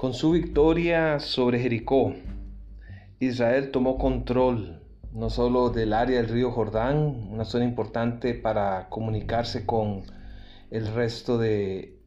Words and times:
Con 0.00 0.14
su 0.14 0.30
victoria 0.30 1.20
sobre 1.20 1.60
Jericó, 1.60 2.14
Israel 3.18 3.70
tomó 3.70 3.98
control 3.98 4.80
no 5.12 5.28
solo 5.28 5.68
del 5.68 5.92
área 5.92 6.22
del 6.22 6.30
río 6.30 6.52
Jordán, 6.52 7.28
una 7.30 7.44
zona 7.44 7.66
importante 7.66 8.32
para 8.32 8.88
comunicarse 8.88 9.66
con 9.66 10.04
el 10.70 10.86
resto 10.94 11.36
de 11.36 11.98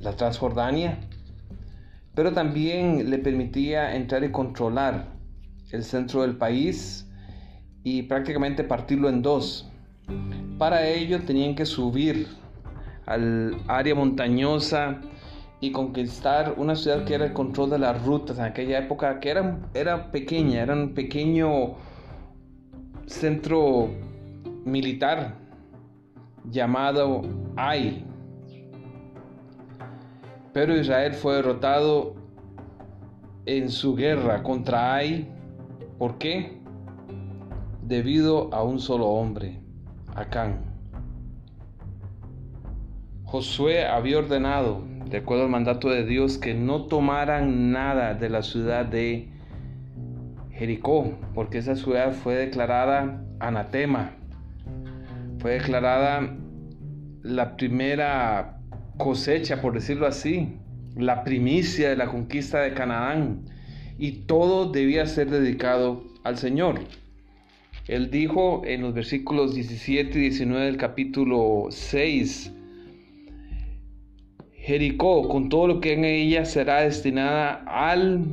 la 0.00 0.12
Transjordania, 0.12 1.00
pero 2.14 2.32
también 2.32 3.10
le 3.10 3.18
permitía 3.18 3.96
entrar 3.96 4.22
y 4.22 4.30
controlar 4.30 5.08
el 5.72 5.82
centro 5.82 6.22
del 6.22 6.36
país 6.36 7.10
y 7.82 8.02
prácticamente 8.02 8.62
partirlo 8.62 9.08
en 9.08 9.22
dos. 9.22 9.68
Para 10.58 10.86
ello 10.86 11.20
tenían 11.22 11.56
que 11.56 11.66
subir 11.66 12.28
al 13.04 13.56
área 13.66 13.96
montañosa 13.96 15.00
y 15.60 15.72
conquistar 15.72 16.54
una 16.58 16.74
ciudad 16.74 17.04
que 17.04 17.14
era 17.14 17.26
el 17.26 17.32
control 17.32 17.70
de 17.70 17.78
las 17.78 18.04
rutas 18.04 18.38
en 18.38 18.44
aquella 18.44 18.78
época, 18.78 19.20
que 19.20 19.30
era, 19.30 19.58
era 19.72 20.10
pequeña, 20.10 20.62
era 20.62 20.74
un 20.74 20.92
pequeño 20.92 21.74
centro 23.06 23.88
militar 24.64 25.34
llamado 26.44 27.22
Ai. 27.56 28.04
Pero 30.52 30.76
Israel 30.76 31.14
fue 31.14 31.36
derrotado 31.36 32.14
en 33.46 33.70
su 33.70 33.94
guerra 33.94 34.42
contra 34.42 34.94
Ai. 34.94 35.28
¿Por 35.98 36.18
qué? 36.18 36.60
Debido 37.82 38.52
a 38.52 38.62
un 38.62 38.78
solo 38.78 39.06
hombre, 39.06 39.60
Acán. 40.14 40.60
Josué 43.24 43.86
había 43.86 44.18
ordenado 44.18 44.95
de 45.10 45.18
acuerdo 45.18 45.44
al 45.44 45.50
mandato 45.50 45.88
de 45.88 46.04
Dios, 46.04 46.38
que 46.38 46.54
no 46.54 46.86
tomaran 46.86 47.70
nada 47.70 48.14
de 48.14 48.28
la 48.28 48.42
ciudad 48.42 48.84
de 48.84 49.28
Jericó, 50.52 51.16
porque 51.34 51.58
esa 51.58 51.76
ciudad 51.76 52.12
fue 52.12 52.34
declarada 52.34 53.22
anatema, 53.38 54.12
fue 55.38 55.52
declarada 55.52 56.36
la 57.22 57.56
primera 57.56 58.58
cosecha, 58.96 59.60
por 59.60 59.74
decirlo 59.74 60.06
así, 60.06 60.56
la 60.96 61.22
primicia 61.24 61.90
de 61.90 61.96
la 61.96 62.06
conquista 62.06 62.60
de 62.60 62.72
Canaán, 62.72 63.44
y 63.98 64.12
todo 64.26 64.72
debía 64.72 65.06
ser 65.06 65.30
dedicado 65.30 66.04
al 66.24 66.36
Señor. 66.36 66.80
Él 67.86 68.10
dijo 68.10 68.62
en 68.64 68.82
los 68.82 68.94
versículos 68.94 69.54
17 69.54 70.18
y 70.18 70.22
19 70.22 70.64
del 70.64 70.76
capítulo 70.76 71.66
6, 71.70 72.52
Jericó, 74.66 75.28
con 75.28 75.48
todo 75.48 75.68
lo 75.68 75.80
que 75.80 75.92
en 75.92 76.04
ella 76.04 76.44
será 76.44 76.80
destinada 76.80 77.62
al 77.68 78.24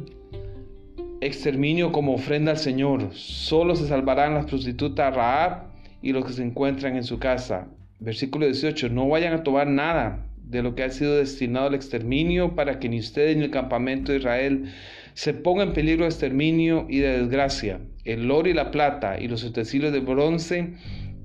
exterminio 1.22 1.92
como 1.92 2.16
ofrenda 2.16 2.54
al 2.54 2.58
Señor. 2.58 3.10
Solo 3.12 3.76
se 3.76 3.88
salvarán 3.88 4.34
las 4.34 4.48
prostitutas 4.48 5.16
Raab 5.16 5.66
y 6.02 6.12
los 6.12 6.26
que 6.26 6.34
se 6.34 6.42
encuentran 6.42 6.96
en 6.96 7.04
su 7.04 7.20
casa. 7.20 7.68
Versículo 8.00 8.48
18. 8.48 8.90
No 8.90 9.08
vayan 9.08 9.34
a 9.34 9.44
tomar 9.44 9.68
nada 9.68 10.26
de 10.44 10.64
lo 10.64 10.74
que 10.74 10.82
ha 10.82 10.90
sido 10.90 11.18
destinado 11.18 11.68
al 11.68 11.76
exterminio 11.76 12.56
para 12.56 12.80
que 12.80 12.90
ni 12.90 12.98
ustedes 12.98 13.38
ni 13.38 13.44
el 13.44 13.52
campamento 13.52 14.12
de 14.12 14.18
Israel 14.18 14.74
se 15.14 15.36
ponga 15.36 15.62
en 15.62 15.74
peligro 15.74 16.06
de 16.06 16.10
exterminio 16.10 16.88
y 16.90 16.98
de 16.98 17.20
desgracia. 17.20 17.80
El 18.06 18.32
oro 18.32 18.50
y 18.50 18.54
la 18.54 18.72
plata 18.72 19.20
y 19.20 19.28
los 19.28 19.44
utensilios 19.44 19.94
de 19.94 20.00
bronce 20.00 20.74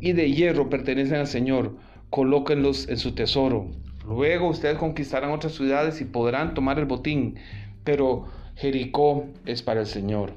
y 0.03 0.13
de 0.13 0.31
hierro 0.31 0.69
pertenecen 0.69 1.17
al 1.17 1.29
Señor. 1.29 1.79
Colóquenlos 2.11 2.91
en 2.91 2.99
su 2.99 3.15
tesoro. 3.15 3.71
Luego 4.09 4.49
ustedes 4.49 4.79
conquistarán 4.79 5.33
otras 5.33 5.53
ciudades 5.53 6.01
y 6.01 6.07
podrán 6.07 6.55
tomar 6.55 6.79
el 6.79 6.87
botín, 6.87 7.37
pero 7.85 8.25
Jericó 8.57 9.27
es 9.45 9.63
para 9.63 9.81
el 9.81 9.87
Señor. 9.87 10.33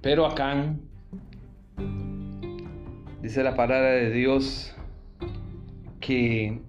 Pero 0.00 0.24
Acán, 0.24 0.80
dice 3.22 3.42
la 3.42 3.56
palabra 3.56 3.90
de 3.90 4.12
Dios, 4.12 4.72
que 5.98 6.60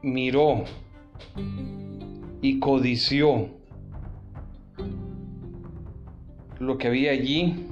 miró 0.00 0.64
y 2.40 2.60
codició 2.60 3.48
lo 6.60 6.78
que 6.78 6.86
había 6.86 7.10
allí, 7.10 7.66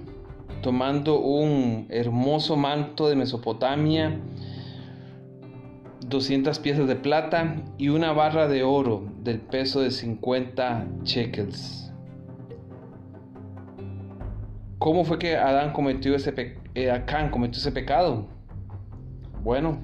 tomando 0.61 1.21
un 1.21 1.87
hermoso 1.89 2.57
manto 2.57 3.09
de 3.09 3.15
Mesopotamia, 3.15 4.19
200 6.09 6.59
piezas 6.59 6.87
de 6.87 6.97
plata 6.97 7.57
y 7.79 7.89
una 7.89 8.13
barra 8.13 8.47
de 8.49 8.63
oro 8.63 9.05
del 9.23 9.41
peso 9.41 9.81
de 9.81 9.91
50 9.91 10.87
shekels. 11.03 11.93
¿Cómo 14.79 15.05
fue 15.05 15.19
que 15.19 15.37
Adán 15.37 15.73
cometió 15.73 16.15
ese 16.15 16.59
eh, 16.75 16.91
Acán 16.91 17.31
cometió 17.31 17.59
ese 17.59 17.73
pecado? 17.73 18.27
Bueno, 19.43 19.79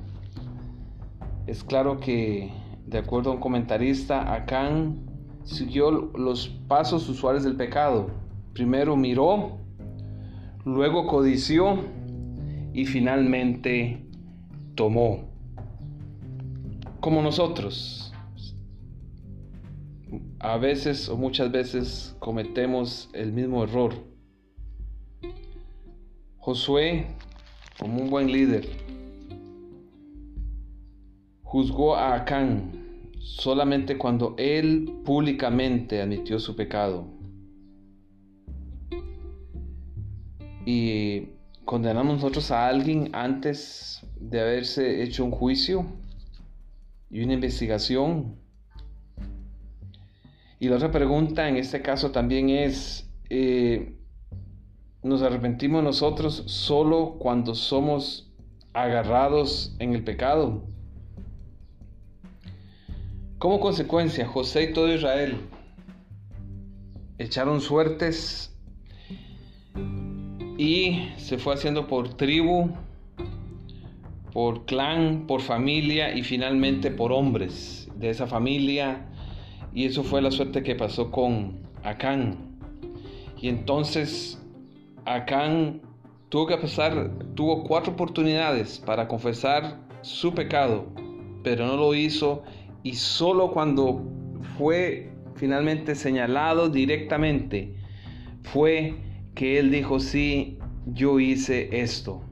es 1.47 1.65
claro 1.65 1.99
que 2.01 2.51
de 2.87 2.99
acuerdo 2.99 3.31
a 3.31 3.35
un 3.35 3.41
comentarista, 3.41 4.35
Acán 4.35 4.99
siguió 5.45 5.91
los 5.91 6.49
pasos 6.69 7.09
usuales 7.09 7.45
del 7.45 7.57
pecado. 7.57 8.11
Primero 8.53 8.97
miró, 8.97 9.59
luego 10.65 11.07
codició 11.07 11.79
y 12.73 12.85
finalmente 12.85 14.05
tomó 14.75 15.30
como 17.01 17.23
nosotros. 17.23 18.13
A 20.39 20.57
veces 20.57 21.09
o 21.09 21.17
muchas 21.17 21.51
veces 21.51 22.17
cometemos 22.19 23.11
el 23.13 23.33
mismo 23.33 23.65
error. 23.65 23.95
Josué, 26.39 27.07
como 27.79 28.03
un 28.03 28.11
buen 28.11 28.31
líder, 28.31 28.69
juzgó 31.43 31.97
a 31.97 32.15
Acán 32.15 32.73
solamente 33.19 33.99
cuando 33.99 34.35
él 34.39 35.01
públicamente 35.05 36.01
admitió 36.01 36.39
su 36.39 36.57
pecado. 36.57 37.07
Y 40.65 41.29
condenamos 41.65 42.17
nosotros 42.17 42.51
a 42.51 42.69
alguien 42.69 43.11
antes 43.13 44.07
de 44.19 44.41
haberse 44.41 45.03
hecho 45.03 45.25
un 45.25 45.31
juicio 45.31 45.87
y 47.11 47.23
una 47.23 47.35
investigación. 47.35 48.37
Y 50.59 50.69
la 50.69 50.77
otra 50.77 50.91
pregunta 50.91 51.49
en 51.49 51.57
este 51.57 51.83
caso 51.83 52.11
también 52.13 52.51
es, 52.51 53.11
eh, 53.29 53.97
¿nos 55.03 55.23
arrepentimos 55.23 55.83
nosotros 55.83 56.45
solo 56.47 57.17
cuando 57.19 57.55
somos 57.55 58.33
agarrados 58.73 59.75
en 59.79 59.95
el 59.95 60.05
pecado? 60.05 60.65
Como 63.39 63.59
consecuencia, 63.59 64.27
José 64.27 64.65
y 64.65 64.73
todo 64.75 64.93
Israel 64.95 65.41
echaron 67.17 67.61
suertes 67.61 68.55
y 70.59 71.09
se 71.17 71.39
fue 71.39 71.55
haciendo 71.55 71.87
por 71.87 72.15
tribu, 72.19 72.71
por 74.33 74.65
clan, 74.65 75.27
por 75.27 75.41
familia 75.41 76.15
y 76.15 76.23
finalmente 76.23 76.91
por 76.91 77.13
hombres 77.13 77.91
de 77.97 78.11
esa 78.11 78.27
familia. 78.27 79.07
Y 79.75 79.87
eso 79.87 80.03
fue 80.03 80.23
la 80.23 80.31
suerte 80.31 80.63
que 80.63 80.75
pasó 80.75 81.11
con 81.11 81.61
Acán. 81.83 82.59
Y 83.41 83.49
entonces 83.49 84.41
Acán 85.05 85.81
tuvo 86.29 86.47
que 86.47 86.57
pasar, 86.57 87.11
tuvo 87.35 87.65
cuatro 87.65 87.93
oportunidades 87.93 88.79
para 88.79 89.09
confesar 89.09 89.79
su 90.03 90.33
pecado, 90.33 90.87
pero 91.43 91.67
no 91.67 91.77
lo 91.77 91.95
hizo 91.95 92.43
y 92.83 92.95
solo 92.95 93.51
cuando 93.51 94.03
fue 94.57 95.13
finalmente 95.35 95.95
señalado 95.95 96.69
directamente 96.69 97.75
fue 98.43 98.95
que 99.35 99.59
él 99.59 99.71
dijo, 99.71 100.01
sí, 100.01 100.59
yo 100.87 101.21
hice 101.21 101.81
esto. 101.81 102.23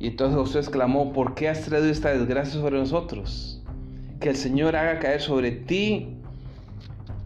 Y 0.00 0.06
entonces 0.06 0.38
Josué 0.38 0.60
exclamó, 0.62 1.12
¿por 1.12 1.34
qué 1.34 1.50
has 1.50 1.60
traído 1.60 1.90
esta 1.90 2.10
desgracia 2.10 2.58
sobre 2.58 2.78
nosotros? 2.78 3.62
Que 4.18 4.30
el 4.30 4.36
Señor 4.36 4.74
haga 4.74 4.98
caer 4.98 5.20
sobre 5.20 5.50
ti 5.52 6.16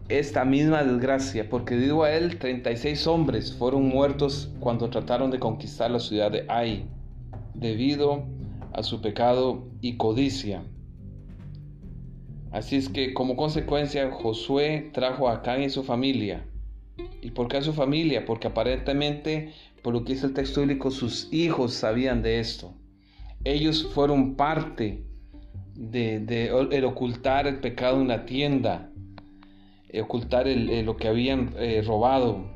esta 0.09 0.44
misma 0.44 0.82
desgracia, 0.82 1.49
porque 1.49 1.76
digo 1.76 2.03
a 2.03 2.11
él, 2.11 2.37
36 2.37 3.06
hombres 3.06 3.55
fueron 3.55 3.88
muertos 3.88 4.53
cuando 4.59 4.91
trataron 4.91 5.31
de 5.31 5.38
conquistar 5.38 5.93
la 5.93 6.00
ciudad 6.00 6.32
de 6.32 6.47
Ai, 6.49 6.88
debido 7.55 8.25
a 8.73 8.82
su 8.82 9.00
pecado 9.00 9.69
y 9.81 9.97
codicia. 9.97 10.65
Así 12.50 12.75
es 12.75 12.88
que 12.88 13.15
como 13.15 13.37
consecuencia 13.37 14.11
Josué 14.11 14.91
trajo 14.93 15.29
a 15.29 15.35
Acán 15.35 15.62
y 15.62 15.71
su 15.71 15.85
familia. 15.85 16.44
¿Y 17.23 17.31
por 17.31 17.49
qué 17.49 17.56
a 17.56 17.62
su 17.62 17.73
familia? 17.73 18.25
Porque 18.25 18.49
aparentemente 18.49 19.52
por 19.85 19.93
lo 19.93 20.02
que 20.02 20.14
dice 20.14 20.26
el 20.26 20.32
texto 20.32 20.62
bíblico, 20.62 20.91
sus 20.91 21.31
hijos 21.31 21.75
sabían 21.75 22.23
de 22.23 22.41
esto. 22.41 22.73
Ellos 23.44 23.87
fueron 23.93 24.35
parte 24.35 25.05
de, 25.75 26.46
el 26.70 26.85
ocultar 26.87 27.46
el 27.46 27.61
pecado 27.61 28.00
en 28.00 28.08
la 28.08 28.25
tienda. 28.25 28.91
ocultar 30.00 30.46
lo 30.46 30.96
que 30.96 31.08
habían 31.08 31.55
robado. 31.85 32.46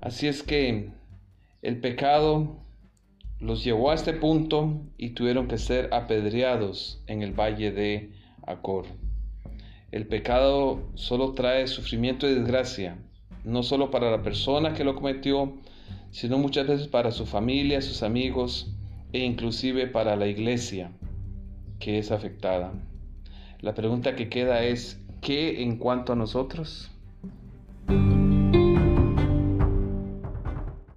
Así 0.00 0.28
es 0.28 0.44
que 0.44 0.90
el 1.60 1.80
pecado 1.80 2.62
los 3.40 3.64
llevó 3.64 3.90
a 3.90 3.94
este 3.94 4.12
punto 4.12 4.80
y 4.96 5.10
tuvieron 5.10 5.48
que 5.48 5.58
ser 5.58 5.92
apedreados 5.92 7.02
en 7.08 7.22
el 7.22 7.32
valle 7.32 7.72
de 7.72 8.12
Acor. 8.46 8.86
El 9.90 10.06
pecado 10.06 10.88
solo 10.94 11.32
trae 11.32 11.66
sufrimiento 11.66 12.28
y 12.28 12.34
desgracia, 12.34 12.96
no 13.44 13.62
solo 13.62 13.90
para 13.90 14.10
la 14.10 14.22
persona 14.22 14.74
que 14.74 14.84
lo 14.84 14.94
cometió, 14.94 15.52
sino 16.10 16.38
muchas 16.38 16.66
veces 16.66 16.88
para 16.88 17.10
su 17.10 17.26
familia, 17.26 17.80
sus 17.82 18.02
amigos 18.02 18.72
e 19.12 19.20
inclusive 19.20 19.86
para 19.86 20.16
la 20.16 20.26
iglesia 20.26 20.92
que 21.78 21.98
es 21.98 22.12
afectada. 22.12 22.72
La 23.60 23.74
pregunta 23.74 24.14
que 24.14 24.28
queda 24.28 24.62
es, 24.62 25.00
¿qué 25.20 25.62
en 25.62 25.76
cuanto 25.76 26.12
a 26.12 26.16
nosotros? 26.16 26.90